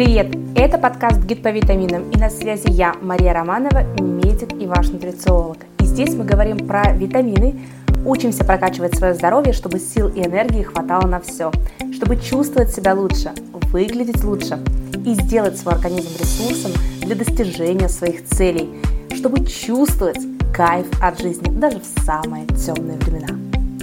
Привет! 0.00 0.34
Это 0.56 0.78
подкаст 0.78 1.18
«Гид 1.26 1.42
по 1.42 1.48
витаминам» 1.48 2.08
и 2.10 2.16
на 2.16 2.30
связи 2.30 2.70
я, 2.70 2.94
Мария 3.02 3.34
Романова, 3.34 3.82
медик 4.00 4.50
и 4.54 4.66
ваш 4.66 4.88
нутрициолог. 4.88 5.58
И 5.78 5.84
здесь 5.84 6.14
мы 6.14 6.24
говорим 6.24 6.66
про 6.66 6.94
витамины, 6.94 7.60
учимся 8.06 8.42
прокачивать 8.42 8.96
свое 8.96 9.12
здоровье, 9.12 9.52
чтобы 9.52 9.78
сил 9.78 10.08
и 10.08 10.24
энергии 10.24 10.62
хватало 10.62 11.06
на 11.06 11.20
все, 11.20 11.52
чтобы 11.92 12.16
чувствовать 12.16 12.74
себя 12.74 12.94
лучше, 12.94 13.32
выглядеть 13.70 14.24
лучше 14.24 14.58
и 15.04 15.12
сделать 15.12 15.58
свой 15.58 15.74
организм 15.74 16.18
ресурсом 16.18 16.72
для 17.02 17.14
достижения 17.14 17.90
своих 17.90 18.24
целей, 18.24 18.70
чтобы 19.14 19.44
чувствовать 19.44 20.20
кайф 20.56 20.86
от 21.02 21.20
жизни 21.20 21.50
даже 21.60 21.78
в 21.78 21.84
самые 22.06 22.46
темные 22.46 22.96
времена. 22.96 23.38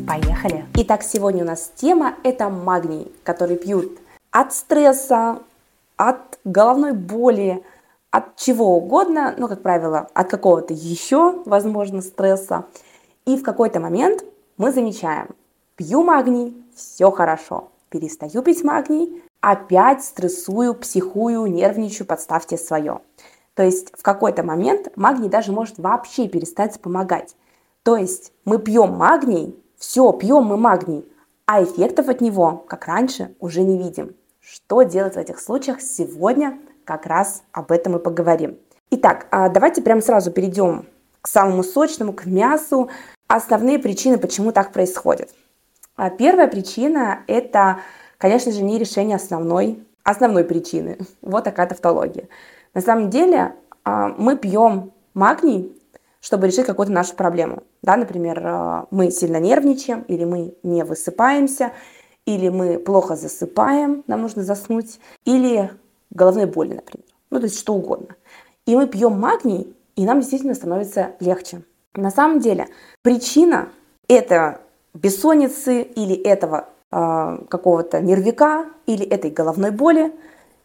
Поехали! 0.07 0.65
Итак, 0.77 1.03
сегодня 1.03 1.43
у 1.43 1.47
нас 1.47 1.71
тема– 1.75 2.15
это 2.23 2.49
магний, 2.49 3.07
который 3.23 3.55
пьют 3.55 3.99
от 4.31 4.51
стресса, 4.51 5.37
от 5.97 6.39
головной 6.45 6.93
боли, 6.93 7.63
от 8.11 8.35
чего 8.37 8.77
угодно, 8.77 9.35
ну, 9.37 9.47
как 9.47 9.61
правило, 9.61 10.07
от 10.13 10.29
какого-то 10.29 10.73
еще, 10.73 11.41
возможно, 11.45 12.01
стресса. 12.01 12.65
И 13.25 13.35
в 13.35 13.43
какой-то 13.43 13.79
момент 13.79 14.23
мы 14.57 14.71
замечаем, 14.71 15.29
пью 15.75 16.03
магний, 16.03 16.55
все 16.75 17.11
хорошо, 17.11 17.71
перестаю 17.89 18.41
пить 18.41 18.63
магний, 18.63 19.21
опять 19.41 20.03
стрессую, 20.03 20.73
психую, 20.75 21.47
нервничаю, 21.47 22.07
подставьте 22.07 22.57
свое. 22.57 23.01
То 23.53 23.63
есть 23.63 23.91
в 23.97 24.03
какой-то 24.03 24.43
момент 24.43 24.95
магний 24.95 25.29
даже 25.29 25.51
может 25.51 25.79
вообще 25.79 26.27
перестать 26.27 26.79
помогать. 26.79 27.35
То 27.83 27.95
есть 27.95 28.31
мы 28.45 28.59
пьем 28.59 28.91
магний, 28.91 29.55
все, 29.77 30.11
пьем 30.13 30.45
мы 30.45 30.57
магний, 30.57 31.05
а 31.45 31.63
эффектов 31.63 32.09
от 32.09 32.21
него, 32.21 32.63
как 32.67 32.85
раньше, 32.85 33.35
уже 33.39 33.63
не 33.63 33.77
видим. 33.77 34.15
Что 34.49 34.83
делать 34.83 35.15
в 35.15 35.17
этих 35.17 35.41
случаях? 35.41 35.81
Сегодня 35.81 36.57
как 36.85 37.05
раз 37.05 37.43
об 37.51 37.69
этом 37.69 37.97
и 37.97 37.99
поговорим. 37.99 38.57
Итак, 38.91 39.27
а 39.29 39.49
давайте 39.49 39.81
прямо 39.81 39.99
сразу 39.99 40.31
перейдем 40.31 40.85
к 41.19 41.27
самому 41.27 41.63
сочному, 41.63 42.13
к 42.13 42.25
мясу. 42.25 42.89
Основные 43.27 43.77
причины, 43.77 44.17
почему 44.17 44.53
так 44.53 44.71
происходит. 44.71 45.33
А 45.97 46.09
первая 46.09 46.47
причина– 46.47 47.19
это, 47.27 47.79
конечно 48.17 48.53
же, 48.53 48.63
не 48.63 48.79
решение 48.79 49.17
основной, 49.17 49.85
основной 50.03 50.45
причины. 50.45 50.97
Вот 51.21 51.43
такая 51.43 51.67
тавтология. 51.67 52.29
На 52.73 52.79
самом 52.79 53.09
деле 53.09 53.53
а, 53.83 54.07
мы 54.17 54.37
пьем 54.37 54.93
магний, 55.13 55.77
чтобы 56.21 56.47
решить 56.47 56.65
какую-то 56.65 56.93
нашу 56.93 57.15
проблему. 57.15 57.63
Да, 57.81 57.97
например, 57.97 58.87
мы 58.91 59.11
сильно 59.11 59.41
нервничаем 59.41 60.03
или 60.03 60.23
мы 60.23 60.55
не 60.63 60.85
высыпаемся– 60.85 61.73
или 62.27 62.49
мы 62.49 62.77
плохо 62.77 63.15
засыпаем, 63.15 64.03
нам 64.05 64.21
нужно 64.21 64.43
заснуть, 64.43 64.99
или 65.25 65.71
головной 66.11 66.45
боли, 66.45 66.73
например. 66.75 67.05
Ну, 67.31 67.39
то 67.39 67.45
есть 67.45 67.57
что 67.57 67.73
угодно. 67.73 68.15
И 68.65 68.75
мы 68.75 68.85
пьем 68.85 69.17
магний, 69.17 69.73
и 69.95 70.05
нам 70.05 70.19
действительно 70.19 70.53
становится 70.53 71.11
легче. 71.21 71.63
На 71.95 72.11
самом 72.11 72.39
деле 72.39 72.67
причина 73.01 73.69
это 74.09 74.59
бессонницы 74.93 75.81
или 75.81 76.15
этого 76.15 76.67
э, 76.91 77.37
какого-то 77.49 78.01
нервика 78.01 78.65
или 78.85 79.05
этой 79.05 79.31
головной 79.31 79.71
боли 79.71 80.13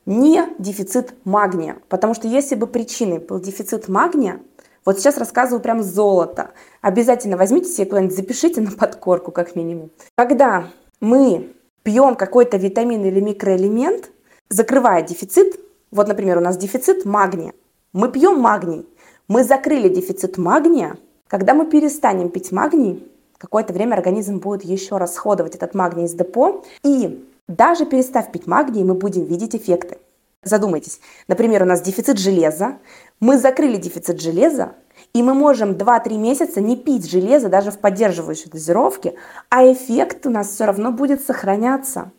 не 0.05 0.45
дефицит 0.59 1.15
магния. 1.25 1.77
Потому 1.89 2.15
что 2.15 2.27
если 2.27 2.57
бы 2.57 2.67
причиной 2.67 3.19
был 3.19 3.39
дефицит 3.39 3.89
магния, 3.89 4.41
вот 4.85 4.99
сейчас 4.99 5.17
рассказываю 5.17 5.63
прям 5.63 5.81
золото. 5.83 6.51
Обязательно 6.81 7.37
возьмите 7.37 7.71
себе 7.71 7.87
куда-нибудь, 7.87 8.17
запишите 8.17 8.61
на 8.61 8.73
подкорку 8.73 9.31
как 9.31 9.55
минимум. 9.55 9.91
Когда 10.17 10.67
мы 11.03 11.53
пьем 11.83 12.15
какой-то 12.15 12.57
витамин 12.57 13.05
или 13.05 13.21
микроэлемент, 13.21 14.11
закрывая 14.49 15.03
дефицит, 15.03 15.61
вот, 15.91 16.09
например, 16.09 16.39
у 16.39 16.41
нас 16.41 16.57
дефицит 16.57 17.05
магния, 17.05 17.53
мы 17.93 18.11
пьем 18.11 18.39
магний, 18.39 18.87
мы 19.29 19.45
закрыли 19.45 19.89
дефицит 19.89 20.39
магния, 20.39 20.97
когда 21.27 21.55
мы 21.55 21.67
перестанем 21.67 22.31
пить 22.31 22.53
магний, 22.53 23.07
какое-то 23.37 23.73
время 23.73 23.95
организм 23.95 24.39
будет 24.39 24.65
еще 24.65 24.97
расходовать 24.97 25.57
этот 25.57 25.75
магний 25.75 26.05
из 26.05 26.15
депо, 26.15 26.65
и 26.85 27.27
даже 27.49 27.85
перестав 27.85 28.31
пить 28.31 28.47
магний, 28.47 28.85
мы 28.85 28.95
будем 28.95 29.25
видеть 29.25 29.57
эффекты. 29.57 29.99
Задумайтесь, 30.45 31.01
например, 31.27 31.63
у 31.63 31.67
нас 31.67 31.81
дефицит 31.81 32.19
железа, 32.19 32.79
мы 33.19 33.39
закрыли 33.39 33.77
дефицит 33.77 34.21
железа, 34.21 34.73
и 35.15 35.23
мы 35.23 35.35
можем 35.35 35.73
2-3 35.73 36.17
месяца 36.17 36.61
не 36.61 36.77
пить 36.77 37.11
железо 37.11 37.49
даже 37.49 37.71
в 37.71 37.79
поддерживающей 37.79 38.51
дозировке, 38.51 39.15
а 39.51 39.71
эффект 39.71 40.27
у 40.27 40.31
нас 40.31 40.49
все 40.49 40.65
равно 40.65 40.91
будет 40.91 41.25
сохраняться. 41.25 42.13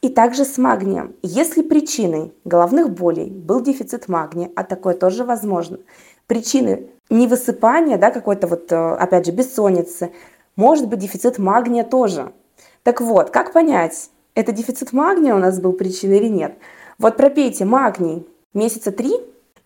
И 0.00 0.08
также 0.08 0.46
с 0.46 0.56
магнием. 0.56 1.14
Если 1.22 1.62
причиной 1.62 2.32
головных 2.44 2.90
болей 2.90 3.28
был 3.28 3.60
дефицит 3.60 4.08
магния, 4.08 4.50
а 4.56 4.64
такое 4.64 4.94
тоже 4.94 5.24
возможно, 5.24 5.78
причины 6.26 6.86
невысыпания, 7.10 7.98
да, 7.98 8.10
какой-то 8.10 8.46
вот, 8.46 8.72
э, 8.72 8.76
опять 8.76 9.26
же, 9.26 9.32
бессонницы, 9.32 10.12
может 10.56 10.88
быть 10.88 11.00
дефицит 11.00 11.38
магния 11.38 11.84
тоже. 11.84 12.32
Так 12.82 13.02
вот, 13.02 13.30
как 13.30 13.52
понять, 13.52 14.10
это 14.34 14.52
дефицит 14.52 14.92
магния 14.92 15.34
у 15.34 15.38
нас 15.38 15.60
был 15.60 15.74
причиной 15.74 16.18
или 16.18 16.28
нет? 16.28 16.56
Вот 16.98 17.18
пропейте 17.18 17.66
магний 17.66 18.26
месяца 18.54 18.92
три 18.92 19.12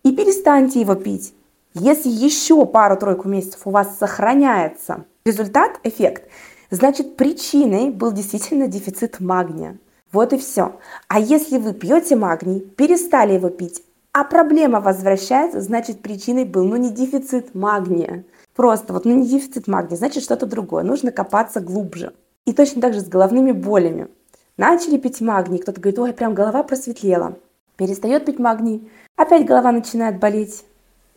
и 0.03 0.15
перестаньте 0.15 0.81
его 0.81 0.95
пить. 0.95 1.33
Если 1.77 2.07
еще 2.07 2.65
пару-тройку 2.65 3.27
месяцев 3.27 3.59
у 3.65 3.69
вас 3.69 3.97
сохраняется 3.99 5.03
результат, 5.25 5.77
эффект, 5.83 6.29
значит 6.71 7.17
причиной 7.17 7.89
был 7.89 8.13
действительно 8.13 8.67
дефицит 8.67 9.19
магния. 9.19 9.77
Вот 10.13 10.31
и 10.31 10.37
все. 10.37 10.79
А 11.09 11.19
если 11.19 11.57
вы 11.57 11.73
пьете 11.73 12.15
магний, 12.15 12.61
перестали 12.61 13.33
его 13.33 13.49
пить, 13.49 13.83
а 14.13 14.23
проблема 14.23 14.79
возвращается, 14.79 15.59
значит 15.59 16.01
причиной 16.01 16.45
был 16.45 16.63
ну 16.63 16.77
не 16.77 16.91
дефицит 16.91 17.53
магния. 17.53 18.23
Просто 18.55 18.93
вот 18.93 19.03
ну 19.03 19.13
не 19.13 19.27
дефицит 19.27 19.67
магния, 19.67 19.97
значит 19.97 20.23
что-то 20.23 20.45
другое. 20.45 20.85
Нужно 20.85 21.11
копаться 21.11 21.59
глубже. 21.59 22.13
И 22.45 22.53
точно 22.53 22.81
так 22.81 22.93
же 22.93 23.01
с 23.01 23.09
головными 23.09 23.51
болями. 23.51 24.07
Начали 24.55 24.97
пить 24.97 25.19
магний, 25.19 25.59
кто-то 25.59 25.81
говорит, 25.81 25.99
ой, 25.99 26.13
прям 26.13 26.35
голова 26.35 26.63
просветлела. 26.63 27.37
Перестает 27.75 28.23
пить 28.23 28.39
магний, 28.39 28.89
опять 29.17 29.45
голова 29.45 29.73
начинает 29.73 30.19
болеть. 30.21 30.63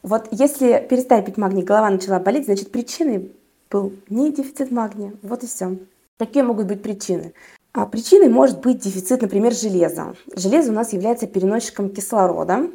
Вот 0.03 0.28
если 0.31 0.86
перестать 0.88 1.26
пить 1.26 1.36
магний, 1.36 1.62
голова 1.62 1.91
начала 1.91 2.20
болеть, 2.20 2.44
значит 2.44 2.70
причиной 2.70 3.32
был 3.70 3.92
не 4.09 4.32
дефицит 4.32 4.70
магния. 4.70 5.12
Вот 5.22 5.42
и 5.42 5.47
все. 5.47 5.76
Какие 6.19 6.42
могут 6.42 6.66
быть 6.66 6.82
причины? 6.82 7.32
А 7.72 7.86
причиной 7.86 8.28
может 8.28 8.60
быть 8.60 8.81
дефицит, 8.81 9.22
например, 9.22 9.53
железа. 9.53 10.14
Железо 10.34 10.70
у 10.70 10.75
нас 10.75 10.92
является 10.92 11.26
переносчиком 11.26 11.91
кислорода. 11.91 12.70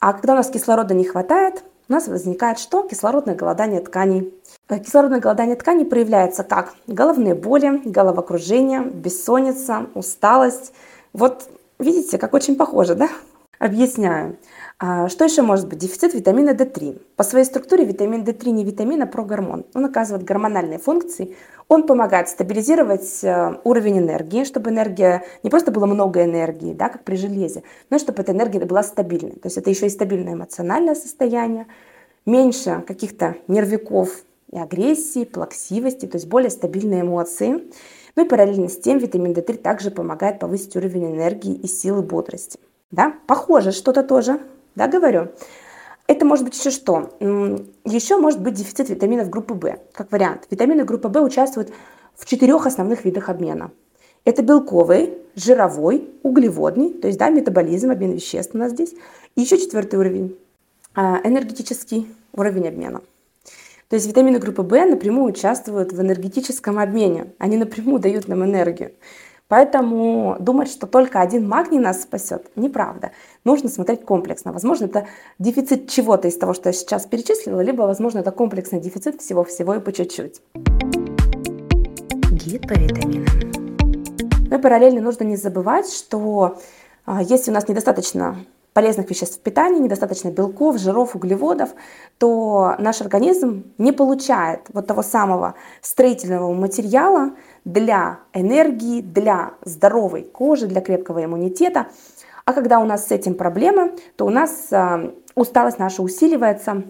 А 0.00 0.12
когда 0.12 0.34
у 0.34 0.36
нас 0.36 0.50
кислорода 0.50 0.94
не 0.94 1.04
хватает, 1.04 1.62
у 1.88 1.92
нас 1.92 2.08
возникает 2.08 2.58
что? 2.58 2.82
Кислородное 2.82 3.34
голодание 3.34 3.80
тканей. 3.80 4.34
Э, 4.68 4.78
кислородное 4.78 5.20
голодание 5.20 5.56
тканей 5.56 5.86
проявляется 5.86 6.42
как 6.42 6.74
головные 6.86 7.34
боли, 7.34 7.80
головокружение, 7.84 8.82
бессонница, 8.82 9.86
усталость. 9.94 10.72
Вот 11.12 11.48
видите, 11.78 12.18
как 12.18 12.34
очень 12.34 12.56
похоже, 12.56 12.94
да? 12.94 13.08
Объясняю. 13.58 14.36
А 14.78 15.08
что 15.08 15.24
еще 15.24 15.40
может 15.40 15.68
быть? 15.68 15.78
Дефицит 15.78 16.12
витамина 16.12 16.50
D3. 16.50 17.00
По 17.16 17.22
своей 17.22 17.46
структуре 17.46 17.86
витамин 17.86 18.24
D3 18.24 18.50
не 18.50 18.62
витамин, 18.62 19.02
а 19.02 19.06
прогормон. 19.06 19.64
Он 19.72 19.86
оказывает 19.86 20.26
гормональные 20.26 20.78
функции. 20.78 21.34
Он 21.68 21.86
помогает 21.86 22.28
стабилизировать 22.28 23.24
э, 23.24 23.58
уровень 23.64 23.98
энергии, 24.00 24.44
чтобы 24.44 24.68
энергия, 24.68 25.24
не 25.42 25.48
просто 25.48 25.72
было 25.72 25.86
много 25.86 26.22
энергии, 26.24 26.74
да, 26.74 26.90
как 26.90 27.04
при 27.04 27.16
железе, 27.16 27.62
но 27.88 27.98
чтобы 27.98 28.22
эта 28.22 28.32
энергия 28.32 28.60
была 28.60 28.82
стабильной. 28.82 29.32
То 29.32 29.46
есть 29.46 29.56
это 29.56 29.70
еще 29.70 29.86
и 29.86 29.90
стабильное 29.90 30.34
эмоциональное 30.34 30.94
состояние, 30.94 31.66
меньше 32.26 32.84
каких-то 32.86 33.36
нервиков 33.48 34.10
и 34.52 34.58
агрессии, 34.58 35.24
плаксивости, 35.24 36.06
то 36.06 36.18
есть 36.18 36.28
более 36.28 36.50
стабильные 36.50 37.00
эмоции. 37.00 37.64
Ну 38.14 38.24
и 38.24 38.28
параллельно 38.28 38.68
с 38.68 38.76
тем 38.76 38.98
витамин 38.98 39.32
D3 39.32 39.56
также 39.56 39.90
помогает 39.90 40.38
повысить 40.38 40.76
уровень 40.76 41.16
энергии 41.16 41.54
и 41.54 41.66
силы 41.66 42.02
бодрости. 42.02 42.60
Да? 42.90 43.14
Похоже 43.26 43.72
что-то 43.72 44.04
тоже 44.04 44.38
да, 44.76 44.86
говорю. 44.86 45.28
Это 46.06 46.24
может 46.24 46.44
быть 46.44 46.56
еще 46.56 46.70
что? 46.70 47.10
Еще 47.84 48.16
может 48.16 48.40
быть 48.40 48.54
дефицит 48.54 48.88
витаминов 48.88 49.28
группы 49.28 49.54
В, 49.54 49.78
как 49.92 50.12
вариант. 50.12 50.46
Витамины 50.50 50.84
группы 50.84 51.08
В 51.08 51.20
участвуют 51.20 51.72
в 52.14 52.26
четырех 52.26 52.66
основных 52.66 53.04
видах 53.04 53.28
обмена. 53.28 53.72
Это 54.24 54.42
белковый, 54.42 55.18
жировой, 55.34 56.08
углеводный, 56.22 56.92
то 56.92 57.08
есть 57.08 57.18
да, 57.18 57.28
метаболизм, 57.30 57.90
обмен 57.90 58.12
веществ 58.12 58.54
у 58.54 58.58
нас 58.58 58.72
здесь. 58.72 58.94
И 59.34 59.40
еще 59.40 59.58
четвертый 59.58 59.98
уровень 59.98 60.36
а,– 60.94 61.20
энергетический 61.24 62.08
уровень 62.32 62.68
обмена. 62.68 63.02
То 63.88 63.94
есть 63.94 64.06
витамины 64.06 64.38
группы 64.38 64.62
В 64.62 64.84
напрямую 64.84 65.32
участвуют 65.32 65.92
в 65.92 66.00
энергетическом 66.00 66.78
обмене, 66.78 67.32
они 67.38 67.56
напрямую 67.56 68.00
дают 68.00 68.26
нам 68.28 68.44
энергию. 68.44 68.92
Поэтому 69.48 70.36
думать, 70.40 70.68
что 70.68 70.86
только 70.86 71.20
один 71.20 71.48
магний 71.48 71.78
нас 71.78 72.02
спасет, 72.02 72.50
неправда. 72.56 73.12
Нужно 73.44 73.68
смотреть 73.68 74.04
комплексно. 74.04 74.52
Возможно, 74.52 74.86
это 74.86 75.06
дефицит 75.38 75.88
чего-то 75.88 76.28
из 76.28 76.36
того, 76.36 76.52
что 76.52 76.68
я 76.68 76.72
сейчас 76.72 77.06
перечислила, 77.06 77.60
либо, 77.60 77.82
возможно, 77.82 78.18
это 78.18 78.32
комплексный 78.32 78.80
дефицит 78.80 79.20
всего-всего 79.20 79.74
и 79.74 79.80
по 79.80 79.92
чуть-чуть. 79.92 80.42
Гид 82.32 82.68
по 82.68 82.74
витаминам. 82.74 83.26
Ну 84.48 84.58
и 84.58 84.60
параллельно 84.60 85.00
нужно 85.00 85.24
не 85.24 85.36
забывать, 85.36 85.92
что 85.92 86.58
А, 87.08 87.22
если 87.22 87.52
у 87.52 87.54
нас 87.54 87.68
недостаточно 87.68 88.36
полезных 88.76 89.08
веществ 89.08 89.38
в 89.38 89.40
питании, 89.40 89.80
недостаточно 89.80 90.28
белков, 90.28 90.76
жиров, 90.78 91.16
углеводов, 91.16 91.70
то 92.18 92.74
наш 92.78 93.00
организм 93.00 93.72
не 93.78 93.90
получает 93.90 94.60
вот 94.70 94.86
того 94.86 95.02
самого 95.02 95.54
строительного 95.80 96.52
материала 96.52 97.30
для 97.64 98.18
энергии, 98.34 99.00
для 99.00 99.52
здоровой 99.64 100.24
кожи, 100.24 100.66
для 100.66 100.82
крепкого 100.82 101.24
иммунитета. 101.24 101.86
А 102.44 102.52
когда 102.52 102.78
у 102.78 102.84
нас 102.84 103.06
с 103.06 103.12
этим 103.12 103.34
проблема, 103.34 103.92
то 104.16 104.26
у 104.26 104.30
нас 104.30 104.70
а, 104.70 105.10
усталость 105.34 105.78
наша 105.78 106.02
усиливается 106.02 106.82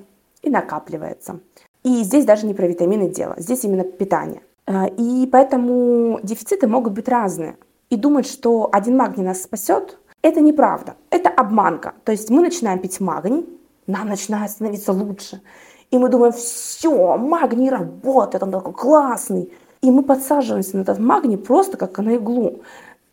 и 0.43 0.51
накапливается. 0.51 1.39
И 1.85 2.03
здесь 2.03 2.25
даже 2.25 2.47
не 2.47 2.55
про 2.55 2.67
витамины 2.67 3.09
дело, 3.09 3.37
здесь 3.39 3.63
именно 3.63 3.85
питание. 3.85 4.43
А, 4.67 4.89
и 4.89 5.25
поэтому 5.29 6.19
дефициты 6.25 6.67
могут 6.67 6.95
быть 6.95 7.09
разные. 7.09 7.57
И 7.91 7.97
думать, 7.97 8.27
что 8.27 8.69
один 8.73 8.97
магний 8.97 9.23
нас 9.23 9.45
спасет, 9.45 9.99
это 10.27 10.41
неправда, 10.41 10.97
это 11.11 11.29
обманка. 11.29 11.95
То 12.05 12.13
есть 12.13 12.31
мы 12.31 12.43
начинаем 12.43 12.81
пить 12.81 13.01
магний, 13.01 13.47
нам 13.87 14.09
начинает 14.09 14.51
становиться 14.51 14.93
лучше. 14.93 15.41
И 15.93 15.99
мы 15.99 16.09
думаем, 16.09 16.33
все, 16.33 17.17
магний 17.17 17.71
работает, 17.71 18.43
он 18.43 18.51
такой 18.51 18.73
классный. 18.73 19.53
И 19.83 19.91
мы 19.91 20.03
подсаживаемся 20.03 20.77
на 20.77 20.83
этот 20.83 20.99
магний 20.99 21.39
просто 21.39 21.77
как 21.77 21.99
на 21.99 22.17
иглу. 22.17 22.63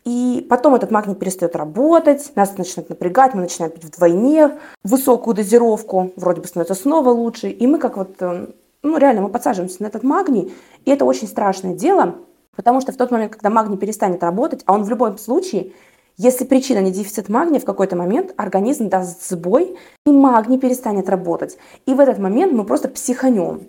И 0.06 0.46
потом 0.50 0.74
этот 0.76 0.92
магний 0.92 1.16
перестает 1.16 1.56
работать, 1.56 2.32
нас 2.36 2.58
начинает 2.58 2.90
напрягать, 2.90 3.36
мы 3.36 3.42
начинаем 3.42 3.72
пить 3.72 3.86
вдвойне 3.86 4.58
высокую 4.84 5.36
дозировку, 5.36 6.12
вроде 6.16 6.42
бы 6.42 6.48
становится 6.48 6.74
снова 6.74 7.10
лучше. 7.10 7.50
И 7.50 7.68
мы 7.68 7.78
как 7.78 7.96
вот, 7.96 8.16
э, 8.20 8.48
ну 8.82 8.98
реально, 8.98 9.22
мы 9.22 9.30
подсаживаемся 9.30 9.84
на 9.84 9.88
этот 9.88 10.04
магний, 10.04 10.52
и 10.84 10.92
это 10.92 11.06
очень 11.06 11.28
страшное 11.28 11.76
дело, 11.76 12.16
потому 12.56 12.82
что 12.82 12.92
в 12.92 12.98
тот 12.98 13.12
момент, 13.12 13.34
когда 13.34 13.50
магний 13.50 13.78
перестанет 13.78 14.24
работать, 14.24 14.64
а 14.66 14.74
он 14.74 14.84
в 14.84 14.90
любом 14.90 15.18
случае 15.18 15.72
если 16.18 16.46
причина 16.46 16.80
не 16.80 16.92
дефицит 16.92 17.30
магния, 17.30 17.60
в 17.60 17.66
какой-то 17.66 17.96
момент 17.96 18.34
организм 18.38 18.90
даст 18.90 19.28
сбой, 19.28 19.78
и 20.06 20.12
магний 20.12 20.60
перестанет 20.60 21.10
работать. 21.10 21.58
И 21.86 21.94
в 21.94 22.00
этот 22.00 22.20
момент 22.20 22.54
мы 22.54 22.66
просто 22.66 22.88
психанем. 22.88 23.68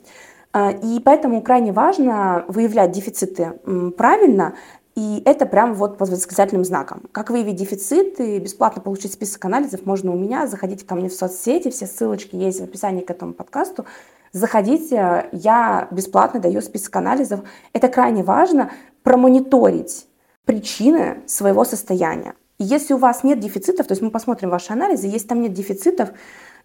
А, 0.53 0.71
и 0.71 1.01
поэтому 1.01 1.43
крайне 1.43 1.73
важно 1.73 2.45
выявлять 2.49 2.93
дефициты 2.93 3.55
правильно, 3.97 4.55
и 4.95 5.23
это 5.25 5.47
прям 5.47 5.75
вот 5.75 5.99
по 5.99 6.05
восклицательным 6.05 6.65
знаком. 6.65 7.03
Как 7.11 7.31
выявить 7.31 7.57
дефицит 7.57 8.21
и 8.21 8.39
бесплатно 8.39 8.81
получить 8.81 9.13
список 9.13 9.45
анализов 9.45 9.87
можно 9.87 10.13
у 10.13 10.17
меня. 10.17 10.47
Заходите 10.47 10.85
ко 10.85 10.95
мне 10.95 11.09
в 11.09 11.15
соцсети, 11.15 11.71
все 11.71 11.87
ссылочки 11.87 12.37
есть 12.37 12.61
в 12.61 12.65
описании 12.65 13.03
к 13.03 13.11
этому 13.11 13.33
подкасту. 13.33 13.87
Заходите, 14.33 15.29
я 15.33 15.89
бесплатно 15.91 16.39
даю 16.39 16.61
список 16.61 16.95
анализов. 16.95 17.41
Это 17.73 17.89
крайне 17.89 18.23
важно 18.23 18.71
промониторить 19.03 20.07
причины 20.45 21.23
своего 21.27 21.65
состояния. 21.65 22.35
И 22.59 22.65
если 22.65 22.95
у 22.95 22.99
вас 22.99 23.25
нет 23.25 23.41
дефицитов, 23.41 23.87
то 23.87 23.93
есть 23.93 24.03
мы 24.03 24.11
посмотрим 24.11 24.51
ваши 24.51 24.73
анализы, 24.73 25.07
если 25.07 25.29
там 25.29 25.41
нет 25.41 25.53
дефицитов, 25.53 26.11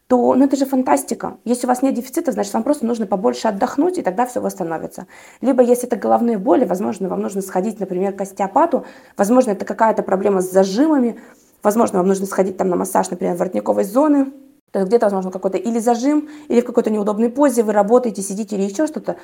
то 0.08 0.34
ну 0.34 0.46
это 0.46 0.56
же 0.56 0.66
фантастика. 0.66 1.38
Если 1.46 1.66
у 1.66 1.70
вас 1.70 1.82
нет 1.82 1.94
дефицитов, 1.94 2.34
значит 2.34 2.54
вам 2.54 2.64
просто 2.64 2.86
нужно 2.86 3.06
побольше 3.06 3.48
отдохнуть, 3.48 3.98
и 3.98 4.02
тогда 4.02 4.26
все 4.26 4.42
восстановится. 4.42 5.06
Либо 5.42 5.62
если 5.64 5.88
это 5.88 5.96
головные 5.96 6.38
боли, 6.38 6.66
возможно, 6.66 7.10
вам 7.10 7.22
нужно 7.22 7.42
сходить, 7.42 7.80
например, 7.80 8.14
к 8.14 8.22
остеопату, 8.22 8.86
возможно, 9.18 9.52
это 9.52 9.66
какая-то 9.66 10.02
проблема 10.02 10.42
с 10.42 10.52
зажимами, 10.52 11.20
возможно, 11.62 12.00
вам 12.00 12.08
нужно 12.08 12.26
сходить 12.26 12.58
там 12.58 12.70
на 12.70 12.76
массаж, 12.76 13.10
например, 13.12 13.36
воротниковой 13.36 13.84
зоны, 13.84 14.32
то 14.72 14.80
есть 14.80 14.90
где-то, 14.90 15.08
возможно, 15.08 15.32
какой-то 15.32 15.58
или 15.58 15.80
зажим, 15.80 16.30
или 16.48 16.62
в 16.62 16.66
какой-то 16.66 16.90
неудобной 16.90 17.30
позе 17.30 17.64
вы 17.64 17.74
работаете, 17.74 18.22
сидите 18.22 18.56
или 18.56 18.64
еще 18.64 18.88
что-то. 18.88 19.18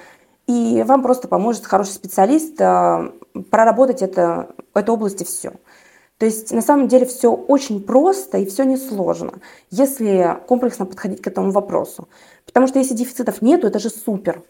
И 0.48 0.84
вам 0.84 1.02
просто 1.02 1.28
поможет 1.28 1.66
хороший 1.66 1.94
специалист 1.94 2.60
э, 2.60 3.12
проработать 3.50 4.02
это, 4.02 4.50
эту 4.74 4.94
область 4.94 5.22
и 5.22 5.26
все. 5.26 5.54
То 6.18 6.26
есть 6.26 6.52
на 6.52 6.62
самом 6.62 6.88
деле 6.88 7.06
все 7.06 7.32
очень 7.32 7.84
просто 7.84 8.38
и 8.38 8.46
все 8.46 8.64
несложно, 8.64 9.34
если 9.72 10.38
комплексно 10.48 10.86
подходить 10.86 11.22
к 11.22 11.28
этому 11.28 11.52
вопросу. 11.52 12.08
Потому 12.46 12.68
что 12.68 12.80
если 12.80 12.94
дефицитов 12.94 13.42
нету, 13.42 13.68
это 13.68 13.80
же 13.80 13.90
супер. 13.90 14.44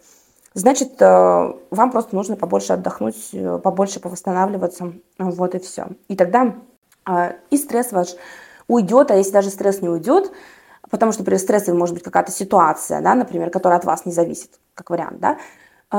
Значит, 0.53 1.01
э, 1.01 1.53
вам 1.71 1.91
просто 1.91 2.15
нужно 2.15 2.35
побольше 2.35 2.73
отдохнуть, 2.73 3.29
э, 3.33 3.59
побольше 3.63 3.99
повосстанавливаться, 3.99 4.93
вот 5.17 5.55
и 5.55 5.59
все. 5.59 5.87
И 6.07 6.15
тогда 6.15 6.55
и 7.51 7.57
стресс 7.57 7.91
ваш 7.91 8.15
уйдет, 8.67 9.11
а 9.11 9.15
если 9.15 9.31
даже 9.31 9.49
стресс 9.49 9.81
не 9.81 9.89
уйдет, 9.89 10.31
потому 10.89 11.11
что 11.11 11.23
при 11.23 11.35
стрессе 11.37 11.73
может 11.73 11.93
быть 11.93 12.03
какая-то 12.03 12.31
ситуация, 12.31 13.01
да, 13.01 13.13
например, 13.13 13.49
которая 13.49 13.79
от 13.79 13.85
вас 13.85 14.05
не 14.05 14.11
зависит, 14.11 14.59
как 14.73 14.89
вариант, 14.89 15.19
да, 15.19 15.37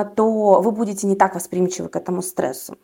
то 0.04 0.60
вы 0.60 0.70
будете 0.70 1.06
не 1.06 1.16
так 1.16 1.34
восприимчивы 1.34 1.88
к 1.88 1.96
этому 1.96 2.22
стрессу. 2.22 2.76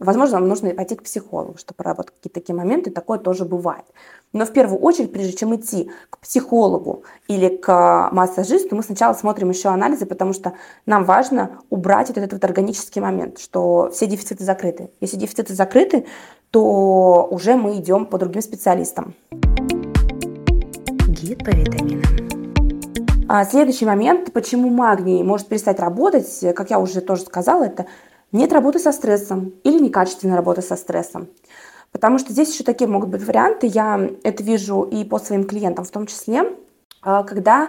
Возможно, 0.00 0.38
вам 0.38 0.48
нужно 0.48 0.70
пойти 0.70 0.96
к 0.96 1.02
психологу, 1.02 1.58
чтобы 1.58 1.76
проработать 1.76 2.14
какие-то 2.14 2.40
такие 2.40 2.56
моменты, 2.56 2.90
такое 2.90 3.18
тоже 3.18 3.44
бывает. 3.44 3.84
Но 4.32 4.46
в 4.46 4.52
первую 4.52 4.80
очередь, 4.80 5.12
прежде 5.12 5.34
чем 5.34 5.54
идти 5.54 5.90
к 6.08 6.18
психологу 6.20 7.04
или 7.28 7.54
к 7.54 8.08
массажисту, 8.10 8.74
мы 8.74 8.82
сначала 8.82 9.12
смотрим 9.12 9.50
еще 9.50 9.68
анализы, 9.68 10.06
потому 10.06 10.32
что 10.32 10.54
нам 10.86 11.04
важно 11.04 11.60
убрать 11.68 12.08
вот 12.08 12.16
этот 12.16 12.32
вот 12.32 12.44
органический 12.44 13.02
момент, 13.02 13.38
что 13.38 13.90
все 13.92 14.06
дефициты 14.06 14.42
закрыты. 14.42 14.88
Если 15.02 15.18
дефициты 15.18 15.52
закрыты, 15.52 16.06
то 16.50 17.28
уже 17.30 17.56
мы 17.56 17.76
идем 17.76 18.06
по 18.06 18.16
другим 18.16 18.40
специалистам. 18.40 19.14
Гид 21.08 21.44
по 21.44 21.50
витаминам. 21.50 22.19
А 23.32 23.44
следующий 23.44 23.84
момент, 23.84 24.32
почему 24.32 24.70
магний 24.70 25.22
может 25.22 25.46
перестать 25.46 25.78
работать, 25.78 26.40
как 26.56 26.68
я 26.68 26.80
уже 26.80 27.00
тоже 27.00 27.22
сказала, 27.22 27.62
это 27.62 27.86
нет 28.32 28.52
работы 28.52 28.80
со 28.80 28.90
стрессом 28.90 29.54
или 29.62 29.78
некачественной 29.78 30.34
работы 30.34 30.62
со 30.62 30.74
стрессом. 30.74 31.28
Потому 31.92 32.18
что 32.18 32.32
здесь 32.32 32.52
еще 32.52 32.64
такие 32.64 32.90
могут 32.90 33.08
быть 33.08 33.22
варианты, 33.22 33.68
я 33.68 34.10
это 34.24 34.42
вижу 34.42 34.82
и 34.82 35.04
по 35.04 35.20
своим 35.20 35.44
клиентам 35.44 35.84
в 35.84 35.92
том 35.92 36.08
числе, 36.08 36.42
а, 37.02 37.22
когда 37.22 37.68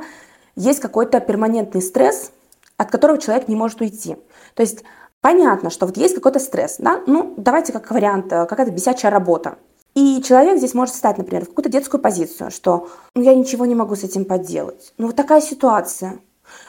есть 0.55 0.79
какой-то 0.79 1.19
перманентный 1.19 1.83
стресс, 1.83 2.31
от 2.77 2.89
которого 2.89 3.19
человек 3.19 3.47
не 3.47 3.55
может 3.55 3.81
уйти. 3.81 4.15
То 4.55 4.63
есть 4.63 4.83
понятно, 5.21 5.69
что 5.69 5.85
вот 5.85 5.95
есть 5.95 6.15
какой-то 6.15 6.39
стресс, 6.39 6.77
да? 6.79 7.03
ну 7.05 7.35
давайте 7.37 7.71
как 7.71 7.91
вариант, 7.91 8.33
э, 8.33 8.47
какая-то 8.47 8.71
бесячая 8.71 9.11
работа. 9.11 9.59
И 9.93 10.21
человек 10.21 10.57
здесь 10.57 10.73
может 10.73 10.95
встать, 10.95 11.17
например, 11.17 11.43
в 11.43 11.49
какую-то 11.49 11.69
детскую 11.69 12.01
позицию, 12.01 12.51
что 12.51 12.89
ну, 13.13 13.21
я 13.21 13.35
ничего 13.35 13.65
не 13.65 13.75
могу 13.75 13.95
с 13.95 14.03
этим 14.03 14.25
поделать. 14.25 14.93
Ну 14.97 15.07
вот 15.07 15.15
такая 15.15 15.41
ситуация. 15.41 16.19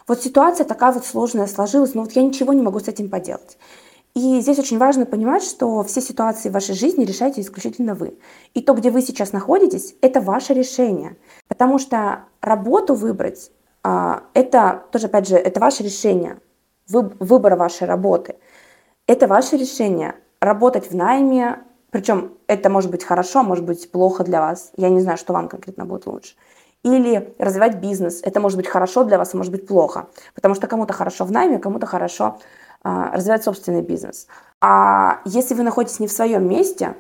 Вот 0.09 0.23
ситуация 0.23 0.65
такая 0.65 0.93
вот 0.93 1.07
сложная 1.07 1.47
сложилась, 1.47 1.95
но 1.95 2.03
вот 2.03 2.13
я 2.13 2.23
ничего 2.23 2.53
не 2.53 2.63
могу 2.63 2.81
с 2.81 2.89
этим 2.89 3.09
поделать. 3.09 3.59
И 4.15 4.41
здесь 4.41 4.59
очень 4.59 4.79
важно 4.79 5.07
понимать, 5.07 5.43
что 5.43 5.83
все 5.85 6.03
ситуации 6.03 6.51
в 6.51 6.53
вашей 6.53 6.75
жизни 6.75 7.05
решаете 7.05 7.41
исключительно 7.41 7.95
вы. 7.95 8.19
И 8.53 8.61
то, 8.61 8.75
где 8.75 8.91
вы 8.91 9.01
сейчас 9.01 9.33
находитесь, 9.33 9.95
это 10.03 10.21
ваше 10.21 10.53
решение. 10.53 11.17
Потому 11.49 11.79
что 11.79 12.25
работу 12.43 12.95
выбрать, 12.95 13.51
а, 13.83 14.25
это 14.35 14.85
тоже, 14.93 15.07
опять 15.07 15.29
же, 15.29 15.37
это 15.37 15.61
ваше 15.61 15.83
решение. 15.83 16.39
Выбор 16.89 17.57
вашей 17.57 17.87
работы. 17.87 18.37
Это 19.07 19.27
ваше 19.27 19.57
решение. 19.57 20.15
Работать 20.41 20.91
в 20.91 20.95
найме, 20.95 21.61
причем 21.93 22.33
это 22.47 22.71
может 22.71 22.91
быть 22.91 23.05
хорошо, 23.05 23.43
может 23.43 23.67
быть 23.67 23.91
плохо 23.91 24.25
для 24.25 24.41
вас. 24.41 24.73
Я 24.79 24.89
не 24.89 25.01
знаю, 25.03 25.19
что 25.19 25.35
вам 25.35 25.47
конкретно 25.47 25.85
будет 25.85 26.07
лучше. 26.07 26.35
Или 26.83 27.35
развивать 27.39 27.77
бизнес. 27.77 28.23
Это 28.23 28.41
может 28.41 28.57
быть 28.57 28.67
хорошо 28.67 29.05
для 29.05 29.19
вас, 29.19 29.35
а 29.35 29.37
может 29.37 29.53
быть 29.53 29.67
плохо. 29.67 30.07
Потому 30.35 30.55
что 30.55 30.67
кому-то 30.67 30.95
хорошо 30.95 31.27
в 31.27 31.31
найме, 31.31 31.59
кому-то 31.59 31.87
хорошо 31.87 32.39
а, 32.83 33.15
развивать 33.15 33.45
собственный 33.45 33.83
бизнес. 33.83 34.27
А 34.63 35.21
если 35.27 35.55
вы 35.55 35.65
находитесь 35.65 36.01
не 36.01 36.07
в 36.07 36.13
своем 36.13 36.49
месте, 36.49 36.97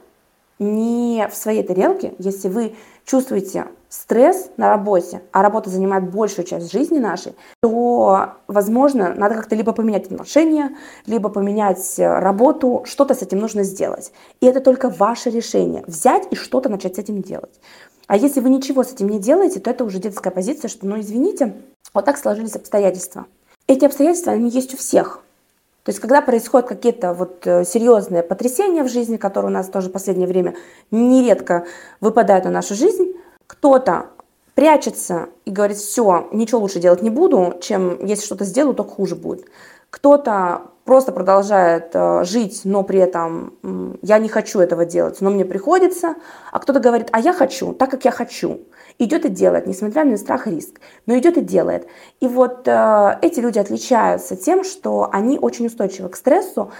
не 0.58 1.28
в 1.30 1.34
своей 1.34 1.62
тарелке, 1.62 2.14
если 2.18 2.48
вы 2.48 2.74
чувствуете 3.04 3.66
стресс 3.88 4.50
на 4.56 4.70
работе, 4.70 5.22
а 5.32 5.42
работа 5.42 5.68
занимает 5.68 6.10
большую 6.10 6.46
часть 6.46 6.72
жизни 6.72 6.98
нашей, 6.98 7.34
то, 7.62 8.34
возможно, 8.46 9.12
надо 9.14 9.34
как-то 9.34 9.54
либо 9.54 9.72
поменять 9.72 10.06
отношения, 10.06 10.76
либо 11.06 11.28
поменять 11.28 11.98
э, 11.98 12.18
работу, 12.18 12.84
что-то 12.86 13.14
с 13.14 13.20
этим 13.22 13.38
нужно 13.38 13.64
сделать. 13.64 14.12
И 14.40 14.46
это 14.46 14.60
только 14.60 14.88
ваше 14.88 15.30
решение, 15.30 15.84
взять 15.86 16.26
и 16.30 16.36
что-то 16.36 16.70
начать 16.70 16.96
с 16.96 16.98
этим 17.00 17.20
делать. 17.20 17.60
А 18.06 18.16
если 18.16 18.40
вы 18.40 18.48
ничего 18.48 18.82
с 18.82 18.92
этим 18.92 19.08
не 19.08 19.18
делаете, 19.18 19.60
то 19.60 19.70
это 19.70 19.84
уже 19.84 19.98
детская 19.98 20.30
позиция, 20.30 20.68
что, 20.68 20.86
ну, 20.86 20.98
извините, 20.98 21.54
вот 21.92 22.04
так 22.04 22.16
сложились 22.16 22.56
обстоятельства. 22.56 23.26
Эти 23.66 23.84
обстоятельства, 23.84 24.32
они 24.32 24.48
есть 24.48 24.74
у 24.74 24.76
всех. 24.76 25.22
То 25.84 25.90
есть, 25.90 25.98
когда 25.98 26.22
происходят 26.22 26.68
какие-то 26.68 27.12
вот 27.12 27.44
э, 27.46 27.64
серьезные 27.64 28.22
потрясения 28.22 28.84
в 28.84 28.88
жизни, 28.88 29.16
которые 29.16 29.50
у 29.50 29.54
нас 29.54 29.68
тоже 29.68 29.88
в 29.88 29.92
последнее 29.92 30.28
время 30.28 30.54
нередко 30.92 31.66
выпадают 32.00 32.44
на 32.44 32.50
нашу 32.52 32.74
жизнь, 32.74 33.14
кто-то 33.48 34.10
прячется 34.54 35.28
и 35.44 35.50
говорит, 35.50 35.76
все, 35.76 36.28
ничего 36.32 36.60
лучше 36.60 36.80
делать 36.80 37.02
не 37.02 37.10
буду, 37.10 37.54
чем 37.60 38.04
если 38.04 38.24
что-то 38.24 38.44
сделаю, 38.44 38.74
то 38.74 38.84
хуже 38.84 39.16
будет. 39.16 39.46
Кто-то 39.90 40.62
просто 40.84 41.12
продолжает 41.12 41.90
э, 41.94 42.24
жить, 42.24 42.62
но 42.64 42.82
при 42.82 42.98
этом 42.98 43.98
я 44.02 44.18
не 44.18 44.28
хочу 44.28 44.58
этого 44.58 44.84
делать, 44.84 45.20
но 45.20 45.30
мне 45.30 45.44
приходится, 45.44 46.16
а 46.50 46.58
кто-то 46.58 46.80
говорит, 46.80 47.08
а 47.12 47.20
я 47.20 47.32
хочу, 47.32 47.72
так 47.72 47.90
как 47.90 48.04
я 48.04 48.10
хочу 48.10 48.60
идет 48.98 49.24
и 49.24 49.28
делает, 49.28 49.66
несмотря 49.66 50.04
на 50.04 50.16
страх 50.16 50.46
и 50.46 50.50
риск, 50.50 50.80
но 51.06 51.16
идет 51.18 51.36
и 51.36 51.40
делает. 51.40 51.86
И 52.20 52.28
вот 52.28 52.66
э, 52.66 53.18
эти 53.22 53.40
люди 53.40 53.58
отличаются 53.58 54.36
тем, 54.36 54.64
что 54.64 55.08
они 55.12 55.38
очень 55.38 55.66
устойчивы 55.66 56.08
к 56.08 56.16
стрессу, 56.16 56.72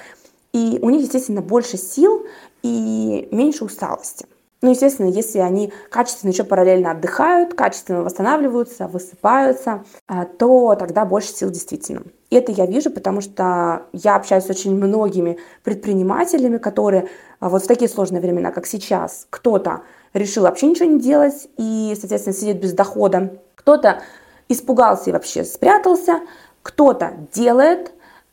и 0.53 0.79
у 0.83 0.91
них, 0.91 1.03
естественно, 1.03 1.41
больше 1.41 1.77
сил 1.77 2.27
и 2.63 3.29
меньше 3.31 3.65
усталости. 3.65 4.27
Ну, 4.63 4.71
естественно, 4.71 5.09
если 5.09 5.41
они 5.41 5.73
качественно 5.91 6.31
еще 6.31 6.45
параллельно 6.45 6.93
отдыхают, 6.93 7.55
качественно 7.55 8.03
восстанавливаются, 8.05 8.87
высыпаются, 8.87 9.85
а, 10.07 10.25
то 10.25 10.77
тогда 10.77 11.05
больше 11.05 11.33
сил 11.33 11.51
действительно. 11.51 12.05
И 12.31 12.37
это 12.37 12.53
я 12.53 12.67
вижу, 12.67 12.91
потому 12.91 13.21
что 13.21 13.87
я 13.93 14.15
общаюсь 14.15 14.45
с 14.45 14.51
очень 14.51 14.77
многими 14.77 15.39
предпринимателями, 15.65 16.59
которые 16.59 17.09
а, 17.41 17.49
вот 17.49 17.65
в 17.65 17.67
такие 17.67 17.89
сложные 17.89 18.21
времена, 18.23 18.53
как 18.53 18.67
сейчас, 18.67 19.27
кто-то 19.31 19.83
решил 20.15 20.45
вообще 20.45 20.69
ничего 20.69 20.89
не 20.89 21.01
делать 21.01 21.49
и, 21.59 21.97
соответственно, 21.99 22.37
сидит 22.37 22.61
без 22.61 22.73
дохода, 22.73 23.41
кто-то 23.57 24.01
испугался 24.49 25.11
и 25.11 25.13
вообще 25.13 25.43
спрятался, 25.43 26.21
кто-то 26.63 27.15
делает, 27.35 27.93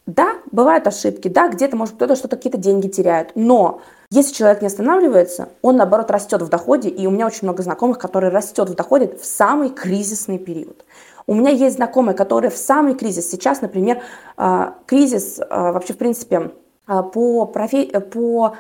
да, 0.10 0.38
бывают 0.52 0.88
ошибки, 0.88 1.28
да, 1.28 1.50
где-то, 1.50 1.76
может, 1.76 1.96
кто-то 1.96 2.16
что-то, 2.16 2.36
какие-то 2.36 2.58
деньги 2.58 2.88
теряет, 2.88 3.32
но 3.36 3.82
если 4.12 4.34
человек 4.34 4.62
не 4.62 4.68
останавливается, 4.68 5.50
он, 5.62 5.78
наоборот, 5.78 6.10
растет 6.10 6.42
в 6.42 6.50
доходе, 6.50 6.90
и 6.90 7.06
у 7.06 7.12
меня 7.12 7.28
очень 7.28 7.42
много 7.44 7.62
знакомых, 7.62 8.00
которые 8.00 8.32
растет 8.32 8.68
в 8.70 8.74
доходе 8.74 9.16
в 9.16 9.24
самый 9.24 9.70
кризисный 9.70 10.40
период. 10.40 10.84
У 11.28 11.36
меня 11.36 11.52
есть 11.52 11.76
знакомые, 11.76 12.16
которые 12.16 12.50
в 12.50 12.58
самый 12.58 12.96
кризис, 12.96 13.30
сейчас, 13.30 13.62
например, 13.62 14.02
а, 14.36 14.74
кризис 14.88 15.40
а, 15.40 15.74
вообще, 15.74 15.94
в 15.94 15.98
принципе, 15.98 16.52
а, 16.88 17.04
по, 17.04 17.46
профи... 17.46 17.86
по 18.00 18.56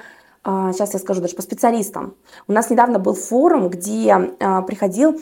сейчас 0.46 0.94
я 0.94 1.00
скажу 1.00 1.22
даже 1.22 1.36
по 1.36 1.42
специалистам. 1.42 2.16
У 2.48 2.54
нас 2.54 2.70
недавно 2.70 2.98
был 2.98 3.14
форум, 3.14 3.70
где 3.70 4.16
приходил 4.66 5.20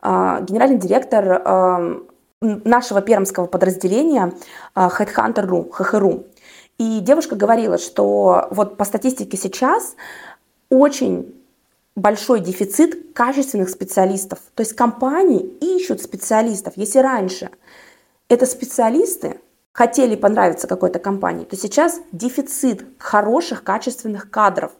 генеральный 0.00 0.78
директор 0.78 2.04
нашего 2.40 3.02
пермского 3.02 3.46
подразделения 3.46 4.32
Headhunter.ru, 4.74 5.70
ХХРУ. 5.70 6.26
И 6.78 7.00
девушка 7.00 7.36
говорила, 7.36 7.76
что 7.76 8.48
вот 8.50 8.78
по 8.78 8.84
статистике 8.84 9.36
сейчас 9.36 9.96
очень 10.70 11.34
большой 11.96 12.40
дефицит 12.40 13.12
качественных 13.14 13.68
специалистов. 13.68 14.38
То 14.54 14.62
есть 14.62 14.74
компании 14.74 15.42
ищут 15.60 16.00
специалистов. 16.00 16.74
Если 16.76 16.98
раньше 17.00 17.50
это 18.28 18.46
специалисты 18.46 19.40
хотели 19.72 20.16
понравиться 20.16 20.66
какой-то 20.66 20.98
компании, 20.98 21.44
то 21.44 21.56
сейчас 21.56 22.00
дефицит 22.12 22.84
хороших, 22.98 23.62
качественных 23.64 24.30
кадров. 24.30 24.72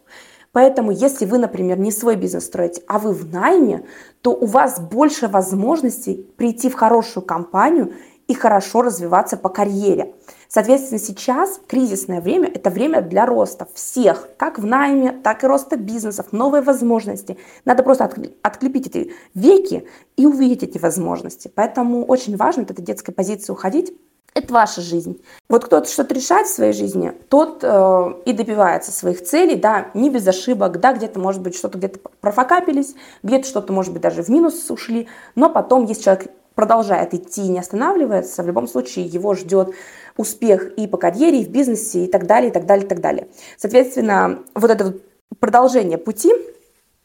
Поэтому, 0.52 0.90
если 0.90 1.26
вы, 1.26 1.38
например, 1.38 1.78
не 1.78 1.92
свой 1.92 2.16
бизнес 2.16 2.46
строите, 2.46 2.82
а 2.88 2.98
вы 2.98 3.12
в 3.12 3.32
найме, 3.32 3.84
то 4.20 4.32
у 4.32 4.46
вас 4.46 4.80
больше 4.80 5.28
возможностей 5.28 6.26
прийти 6.36 6.68
в 6.68 6.74
хорошую 6.74 7.24
компанию 7.24 7.92
и 8.26 8.34
хорошо 8.34 8.82
развиваться 8.82 9.36
по 9.36 9.48
карьере. 9.48 10.14
Соответственно, 10.48 10.98
сейчас 10.98 11.60
кризисное 11.68 12.20
время– 12.20 12.48
это 12.54 12.70
время 12.70 13.00
для 13.00 13.26
роста 13.26 13.68
всех, 13.74 14.28
как 14.36 14.58
в 14.58 14.66
найме, 14.66 15.12
так 15.12 15.44
и 15.44 15.46
роста 15.46 15.76
бизнесов, 15.76 16.32
новые 16.32 16.62
возможности. 16.62 17.38
Надо 17.64 17.84
просто 17.84 18.10
отклепить 18.42 18.88
эти 18.88 19.12
веки 19.34 19.86
и 20.16 20.26
увидеть 20.26 20.64
эти 20.64 20.78
возможности. 20.78 21.50
Поэтому 21.54 22.04
очень 22.04 22.36
важно 22.36 22.64
от 22.64 22.72
этой 22.72 22.84
детской 22.84 23.12
позиции 23.12 23.52
уходить. 23.52 23.92
Это 24.34 24.52
ваша 24.54 24.80
жизнь. 24.80 25.20
Вот 25.48 25.64
кто-то 25.64 25.90
что-то 25.90 26.14
решает 26.14 26.46
в 26.46 26.54
своей 26.54 26.72
жизни, 26.72 27.12
тот 27.28 27.60
э, 27.62 28.14
и 28.24 28.32
добивается 28.32 28.92
своих 28.92 29.24
целей, 29.24 29.56
да, 29.56 29.90
не 29.94 30.08
без 30.08 30.26
ошибок, 30.28 30.78
да, 30.78 30.92
где-то, 30.92 31.18
может 31.18 31.42
быть, 31.42 31.56
что-то 31.56 31.78
где-то 31.78 31.98
профокапились, 32.20 32.94
где-то 33.24 33.46
что-то, 33.46 33.72
может 33.72 33.92
быть, 33.92 34.02
даже 34.02 34.22
в 34.22 34.28
минус 34.28 34.70
ушли, 34.70 35.08
но 35.34 35.50
потом, 35.50 35.84
если 35.84 36.04
человек 36.04 36.30
продолжает 36.54 37.14
идти 37.14 37.42
и 37.42 37.48
не 37.48 37.58
останавливается, 37.58 38.42
в 38.42 38.46
любом 38.46 38.68
случае 38.68 39.06
его 39.06 39.34
ждет 39.34 39.74
успех 40.16 40.74
и 40.76 40.86
по 40.86 40.96
карьере, 40.96 41.40
и 41.40 41.44
в 41.44 41.50
бизнесе, 41.50 42.04
и 42.04 42.06
так 42.06 42.26
далее, 42.26 42.50
и 42.50 42.52
так 42.52 42.66
далее, 42.66 42.84
и 42.84 42.88
так 42.88 43.00
далее. 43.00 43.28
Соответственно, 43.56 44.40
вот 44.54 44.70
это 44.70 44.84
вот 44.84 45.02
продолжение 45.38 45.98
пути, 45.98 46.32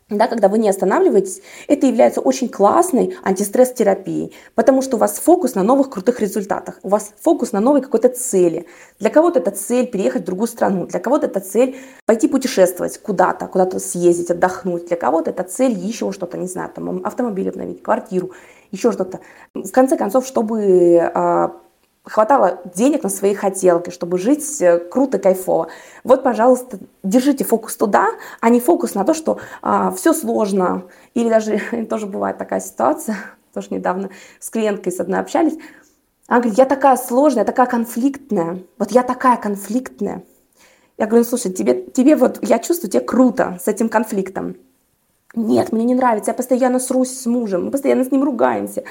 да, 0.10 0.28
когда 0.28 0.50
вы 0.50 0.60
не 0.60 0.70
останавливаетесь, 0.70 1.42
это 1.68 1.88
является 1.88 2.22
очень 2.22 2.48
классной 2.48 3.18
антистресс-терапией, 3.24 4.34
потому 4.54 4.84
что 4.84 4.98
у 4.98 5.00
вас 5.00 5.18
фокус 5.18 5.56
на 5.56 5.64
новых 5.64 5.90
крутых 5.90 6.20
результатах, 6.20 6.80
у 6.84 6.90
вас 6.90 7.12
фокус 7.20 7.54
на 7.54 7.60
новой 7.60 7.82
какой-то 7.82 8.10
цели. 8.10 8.68
Для 9.00 9.10
кого-то 9.10 9.40
это 9.40 9.50
цель 9.50 9.88
переехать 9.88 10.22
в 10.22 10.26
другую 10.26 10.48
страну, 10.48 10.86
для 10.86 11.00
кого-то 11.00 11.26
это 11.26 11.40
цель 11.40 11.78
пойти 12.06 12.28
путешествовать 12.28 13.00
куда-то, 13.00 13.48
куда-то 13.48 13.80
съездить, 13.80 14.30
отдохнуть, 14.30 14.86
для 14.88 14.98
кого-то 14.98 15.32
это 15.32 15.42
цель 15.42 15.74
еще 15.74 16.12
что-то, 16.12 16.38
не 16.38 16.48
знаю, 16.48 16.70
там 16.70 17.04
автомобиль 17.04 17.50
обновить, 17.50 17.82
квартиру, 17.82 18.30
еще 18.70 18.92
что-то. 18.92 19.22
В 19.56 19.72
конце 19.72 19.98
концов, 19.98 20.28
чтобы 20.28 21.00
а, 21.00 21.56
хватало 22.06 22.62
денег 22.76 23.04
на 23.04 23.10
свои 23.10 23.34
хотелки, 23.34 23.90
чтобы 23.90 24.18
жить 24.18 24.62
э, 24.62 24.80
круто, 24.80 25.20
кайфово. 25.20 25.70
Вот, 26.04 26.24
пожалуйста, 26.24 26.80
держите 27.04 27.44
фокус 27.44 27.76
туда, 27.76 28.10
а 28.42 28.50
не 28.50 28.60
фокус 28.60 28.94
на 28.94 29.04
то, 29.04 29.14
что 29.14 29.40
а, 29.62 29.92
все 29.92 30.14
сложно. 30.14 30.84
Или 31.14 31.30
даже 31.30 31.60
тоже 31.90 32.06
бывает 32.06 32.38
такая 32.38 32.60
ситуация, 32.60 33.18
тоже 33.54 33.68
недавно 33.72 34.10
с 34.40 34.50
клиенткой 34.50 34.92
с 34.92 35.00
одной 35.00 35.20
общались. 35.20 35.58
Она 36.28 36.40
говорит, 36.40 36.58
я 36.58 36.66
такая 36.66 36.98
сложная, 36.98 37.42
я 37.42 37.46
такая 37.46 37.68
конфликтная. 37.68 38.64
Вот 38.78 38.92
я 38.92 39.04
такая 39.04 39.38
конфликтная. 39.38 40.24
Я 40.98 41.08
говорю, 41.08 41.24
ну 41.24 41.30
слушай, 41.30 41.52
тебе, 41.52 41.84
тебе 41.84 42.16
вот, 42.16 42.40
я 42.42 42.58
чувствую, 42.60 42.90
тебе 42.90 43.04
круто 43.04 43.60
с 43.62 43.68
этим 43.68 43.90
конфликтом. 43.90 44.56
Нет, 45.36 45.74
мне 45.74 45.84
не 45.84 45.96
нравится, 45.96 46.32
я 46.32 46.36
постоянно 46.36 46.80
срусь 46.80 47.12
с 47.12 47.26
мужем, 47.26 47.66
мы 47.66 47.72
постоянно 47.72 48.06
с 48.06 48.12
ним 48.12 48.24
ругаемся. 48.24 48.86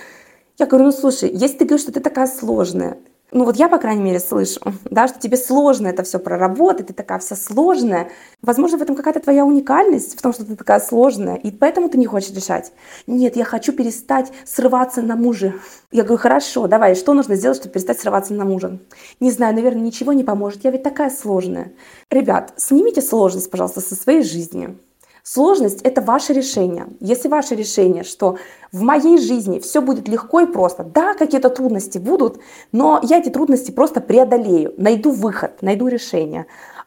Я 0.57 0.67
говорю, 0.67 0.87
ну 0.87 0.93
слушай, 0.93 1.31
если 1.33 1.59
ты 1.59 1.65
говоришь, 1.65 1.83
что 1.83 1.93
ты 1.93 2.01
такая 2.01 2.29
сложная, 2.29 2.99
ну 3.33 3.45
вот 3.45 3.57
я, 3.57 3.69
по 3.69 3.79
крайней 3.79 4.05
мере, 4.05 4.21
слышу, 4.21 4.61
да, 4.85 5.09
что 5.09 5.19
тебе 5.19 5.37
сложно 5.37 5.89
это 5.89 6.05
все 6.05 6.21
проработать, 6.21 6.87
ты 6.87 6.93
такая 6.93 7.19
вся 7.19 7.35
сложная. 7.35 8.09
Возможно, 8.41 8.79
в 8.79 8.83
этом 8.83 8.95
какая-то 8.95 9.19
твоя 9.19 9.45
уникальность, 9.45 10.17
в 10.17 10.23
том, 10.23 10.33
что 10.33 10.45
ты 10.45 10.55
такая 10.55 10.79
сложная, 10.79 11.35
и 11.35 11.51
поэтому 11.51 11.89
ты 11.89 11.99
не 11.99 12.07
хочешь 12.07 12.31
решать. 12.31 12.73
Нет, 13.09 13.35
я 13.35 13.45
хочу 13.45 13.73
перестать 13.73 14.31
срываться 14.45 15.03
на 15.03 15.17
мужа. 15.17 15.55
Я 15.91 16.05
говорю, 16.05 16.23
хорошо, 16.23 16.69
давай, 16.69 16.95
что 16.95 17.13
нужно 17.15 17.35
сделать, 17.35 17.59
чтобы 17.59 17.73
перестать 17.73 17.99
срываться 17.99 18.33
на 18.35 18.45
мужа? 18.45 18.79
Не 19.19 19.33
знаю, 19.33 19.57
наверное, 19.57 19.83
ничего 19.83 20.13
не 20.13 20.23
поможет, 20.23 20.63
я 20.63 20.71
ведь 20.71 20.85
такая 20.85 21.11
сложная. 21.11 21.73
Ребят, 22.11 22.55
снимите 22.57 23.03
сложность, 23.03 23.51
пожалуйста, 23.51 23.81
со 23.81 23.97
своей 23.97 24.23
жизни. 24.23 24.79
Сложность– 25.27 25.81
это 25.85 26.03
ваше 26.03 26.35
решение. 26.35 26.87
Если 27.01 27.29
ваше 27.29 27.55
решение, 27.55 28.05
что 28.05 28.37
в 28.73 28.83
моей 28.83 29.17
жизни 29.17 29.59
все 29.59 29.81
будет 29.81 30.07
легко 30.07 30.41
и 30.41 30.47
просто, 30.47 30.85
да, 30.85 31.15
какие-то 31.15 31.49
трудности 31.49 31.97
будут, 31.97 32.41
но 32.73 33.01
я 33.03 33.21
эти 33.21 33.31
трудности 33.31 33.71
просто 33.71 34.03
преодолею, 34.03 34.75
найду 34.77 35.13
выход, 35.13 35.63
найду 35.63 35.89
решение. 35.89 36.45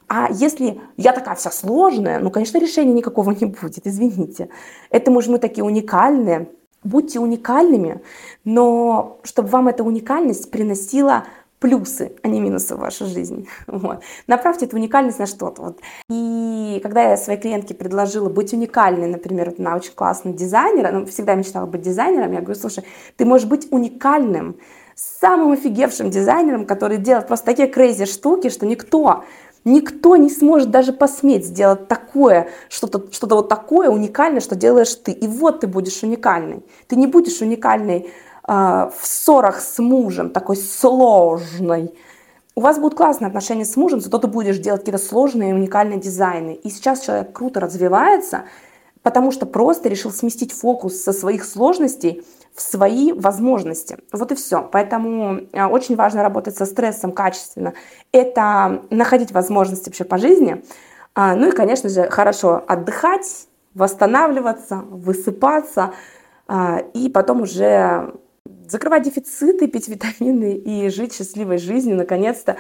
А 0.08 0.30
если 0.32 0.80
я 0.98 1.14
такая 1.14 1.34
вся 1.34 1.50
сложная, 1.50 2.20
ну, 2.20 2.30
конечно, 2.30 2.60
решения 2.60 2.94
никакого 2.94 3.32
не 3.32 3.46
будет, 3.48 3.88
извините. 3.88 4.50
Это, 4.92 5.10
может, 5.10 5.32
мы 5.32 5.40
такие 5.40 5.64
уникальные. 5.64 6.48
Будьте 6.84 7.20
уникальными, 7.20 8.02
но 8.46 9.20
чтобы 9.24 9.50
вам 9.50 9.68
эта 9.68 9.84
уникальность 9.84 10.52
приносила 10.52 11.26
плюсы, 11.60 12.14
а 12.22 12.28
не 12.28 12.40
минусы 12.40 12.76
в 12.76 12.80
вашу 12.80 13.06
жизнь. 13.06 13.48
Вот. 13.68 14.02
Направьте 14.28 14.66
эту 14.66 14.76
уникальность 14.78 15.20
на 15.20 15.26
что-то. 15.26 15.62
Вот. 15.62 15.80
И 16.10 16.80
когда 16.84 17.12
я 17.12 17.18
своей 17.18 17.40
клиентке 17.40 17.74
предложила 17.74 18.30
быть 18.30 18.54
уникальной, 18.54 19.08
например, 19.08 19.50
вот 19.50 19.60
она 19.60 19.76
очень 19.76 19.94
классный 19.94 20.34
дизайнер, 20.34 20.88
она 20.88 21.06
всегда 21.06 21.36
мечтала 21.36 21.66
быть 21.66 21.82
дизайнером, 21.82 22.34
я 22.34 22.42
говорю, 22.42 22.60
слушай, 22.60 22.84
ты 23.16 23.26
можешь 23.26 23.48
быть 23.48 23.68
уникальным, 23.72 24.58
самым 24.96 25.52
офигевшим 25.52 26.10
дизайнером, 26.10 26.66
который 26.66 26.98
делает 26.98 27.28
просто 27.28 27.46
такие 27.46 27.68
крейзи 27.68 28.06
штуки, 28.06 28.50
что 28.50 28.66
никто 28.66 29.24
Никто 29.68 30.16
не 30.16 30.30
сможет 30.30 30.72
даже 30.72 30.94
посметь 30.94 31.46
сделать 31.46 31.90
такое, 31.90 32.48
что-то 32.70 33.12
что 33.12 33.28
вот 33.28 33.50
такое 33.50 33.90
уникальное, 33.90 34.40
что 34.40 34.56
делаешь 34.56 34.96
ты. 34.96 35.12
И 35.12 35.28
вот 35.28 35.60
ты 35.60 35.68
будешь 35.68 36.04
уникальный. 36.04 36.64
Ты 36.88 36.96
не 36.96 37.06
будешь 37.06 37.42
уникальный 37.42 37.98
а, 38.00 38.10
в 38.48 38.94
ссорах 39.04 39.60
с 39.60 39.78
мужем, 39.80 40.30
такой 40.30 40.56
сложной, 40.56 41.94
у 42.58 42.62
вас 42.62 42.80
будут 42.80 42.98
классные 42.98 43.28
отношения 43.28 43.66
с 43.66 43.76
мужем, 43.76 44.02
зато 44.02 44.18
ты 44.18 44.26
будешь 44.26 44.58
делать 44.58 44.82
какие-то 44.82 45.04
сложные 45.04 45.54
уникальные 45.54 46.00
дизайны. 46.00 46.56
И 46.56 46.72
сейчас 46.72 47.02
человек 47.02 47.32
круто 47.32 47.60
развивается, 47.60 48.46
потому 49.04 49.32
что 49.32 49.46
просто 49.46 49.90
решил 49.90 50.10
сместить 50.10 50.54
фокус 50.54 51.00
со 51.00 51.14
своих 51.14 51.46
сложностей 51.46 52.26
в 52.56 52.62
свои 52.62 53.12
возможности. 53.12 54.00
Вот 54.12 54.32
и 54.32 54.36
все. 54.36 54.68
Поэтому 54.72 55.42
а, 55.54 55.68
очень 55.68 55.96
важно 55.96 56.24
работать 56.24 56.58
со 56.58 56.66
стрессом 56.66 57.12
качественно. 57.12 57.74
Это 58.12 58.82
находить 58.90 59.32
возможности 59.32 59.90
вообще 59.90 60.04
по 60.04 60.18
жизни. 60.18 60.64
А, 61.14 61.36
ну 61.36 61.50
и, 61.50 61.52
конечно 61.52 61.90
же, 61.90 62.10
хорошо 62.10 62.64
отдыхать, 62.68 63.48
восстанавливаться, 63.76 64.78
высыпаться, 64.78 65.94
и 66.96 67.10
потом 67.14 67.42
уже 67.42 68.14
закрывать 68.70 69.04
дефициты, 69.04 69.68
пить 69.68 69.88
витамины 69.88 70.56
и 70.56 70.90
жить 70.90 71.16
счастливой 71.16 71.58
жизнью, 71.58 71.98
наконец-то, 71.98 72.58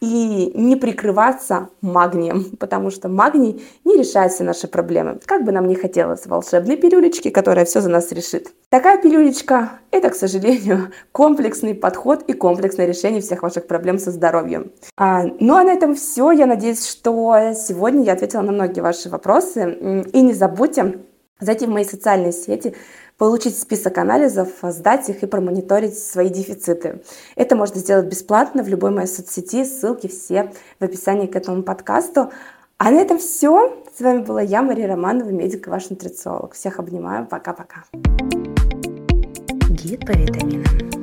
и 0.00 0.52
не 0.54 0.76
прикрываться 0.76 1.70
магнием, 1.80 2.56
потому 2.60 2.90
что 2.90 3.08
магний 3.08 3.64
не 3.84 3.96
решает 3.96 4.32
все 4.32 4.44
наши 4.44 4.68
проблемы. 4.68 5.18
Как 5.24 5.44
бы 5.44 5.52
нам 5.52 5.66
ни 5.66 5.74
хотелось 5.74 6.26
волшебной 6.26 6.76
пилюлечки, 6.76 7.30
которая 7.30 7.64
все 7.64 7.80
за 7.80 7.88
нас 7.88 8.12
решит. 8.12 8.48
Такая 8.68 9.00
пилюлечка– 9.00 9.80
это, 9.90 10.10
к 10.10 10.14
сожалению, 10.14 10.92
комплексный 11.12 11.74
подход 11.74 12.22
и 12.26 12.32
комплексное 12.32 12.86
решение 12.86 13.20
всех 13.20 13.42
ваших 13.42 13.66
проблем 13.66 13.98
со 13.98 14.10
здоровьем. 14.10 14.72
А, 14.96 15.24
ну 15.40 15.54
а 15.56 15.64
на 15.64 15.72
этом 15.72 15.94
все. 15.94 16.30
Я 16.30 16.46
надеюсь, 16.46 16.86
что 16.86 17.52
сегодня 17.54 18.04
я 18.04 18.12
ответила 18.12 18.42
на 18.42 18.52
многие 18.52 18.80
ваши 18.80 19.08
вопросы. 19.08 20.04
И 20.12 20.20
не 20.20 20.34
забудьте 20.34 21.00
зайти 21.40 21.66
в 21.66 21.70
мои 21.70 21.84
социальные 21.84 22.32
сети, 22.32 22.74
получить 23.18 23.58
список 23.58 23.98
анализов, 23.98 24.48
сдать 24.62 25.08
их 25.08 25.22
и 25.22 25.26
промониторить 25.26 25.98
свои 25.98 26.28
дефициты. 26.28 27.02
Это 27.34 27.56
можно 27.56 27.80
сделать 27.80 28.06
бесплатно 28.06 28.62
в 28.62 28.68
любой 28.68 28.90
моей 28.90 29.08
соцсети, 29.08 29.64
ссылки 29.64 30.06
все 30.06 30.52
в 30.78 30.84
описании 30.84 31.26
к 31.26 31.36
этому 31.36 31.62
подкасту. 31.62 32.30
А 32.78 32.90
на 32.90 33.00
этом 33.00 33.18
все. 33.18 33.74
С 33.96 34.00
вами 34.00 34.18
была 34.18 34.42
я, 34.42 34.60
Мария 34.60 34.86
Романова, 34.86 35.30
медик 35.30 35.66
и 35.66 35.70
ваш 35.70 35.88
нутрициолог. 35.88 36.52
Всех 36.52 36.78
обнимаю. 36.78 37.26
Пока-пока. 37.26 37.84
Гид 39.70 40.04
по 40.04 40.12
витаминам. 40.12 40.95